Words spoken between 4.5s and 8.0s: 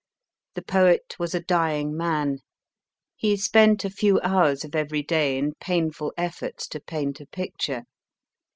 of every day in painful efforts to paint a picture.